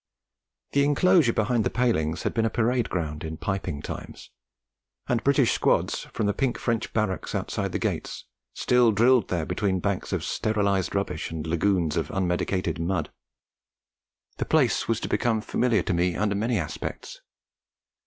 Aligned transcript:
The 0.71 0.83
enclosure 0.83 1.31
behind 1.31 1.63
the 1.63 1.69
palings 1.69 2.23
had 2.23 2.33
been 2.33 2.43
a 2.47 2.49
parade 2.49 2.89
ground 2.89 3.23
in 3.23 3.37
piping 3.37 3.83
times; 3.83 4.31
and 5.07 5.23
British 5.23 5.51
squads, 5.51 6.05
from 6.05 6.25
the 6.25 6.33
pink 6.33 6.57
French 6.57 6.91
barracks 6.91 7.35
outside 7.35 7.71
the 7.71 7.77
gates, 7.77 8.25
still 8.55 8.91
drilled 8.93 9.27
there 9.27 9.45
between 9.45 9.79
banks 9.79 10.11
of 10.11 10.23
sterilised 10.23 10.95
rubbish 10.95 11.29
and 11.29 11.45
lagoons 11.45 11.97
of 11.97 12.09
unmedicated 12.09 12.79
mud. 12.79 13.11
The 14.37 14.45
place 14.45 14.87
was 14.87 14.99
to 15.01 15.07
become 15.07 15.39
familiar 15.39 15.83
to 15.83 15.93
me 15.93 16.15
under 16.15 16.33
many 16.33 16.57
aspects. 16.57 17.21